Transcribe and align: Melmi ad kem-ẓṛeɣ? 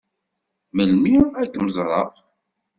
Melmi 0.75 1.17
ad 1.41 1.47
kem-ẓṛeɣ? 1.53 2.09